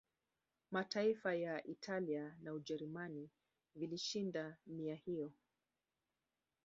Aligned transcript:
Mataifa 0.71 1.35
ya 1.35 1.67
Italia 1.67 2.35
na 2.41 2.53
Ujerumani 2.53 3.29
vilishinda 3.75 4.57
nia 4.67 4.95
hiyo 4.95 5.31